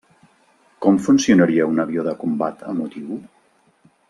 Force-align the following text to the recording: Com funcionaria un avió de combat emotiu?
Com 0.85 0.97
funcionaria 1.09 1.69
un 1.75 1.83
avió 1.85 2.07
de 2.09 2.17
combat 2.25 2.67
emotiu? 2.75 3.23